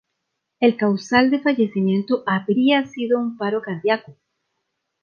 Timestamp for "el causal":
0.59-1.29